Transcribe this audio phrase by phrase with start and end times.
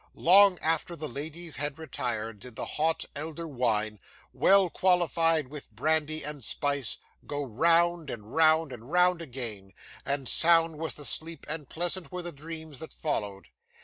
[0.15, 3.99] Long after the ladies had retired, did the hot elder wine,
[4.33, 10.79] well qualified with brandy and spice, go round, and round, and round again; and sound
[10.79, 13.49] was the sleep and pleasant were the dreams that followed.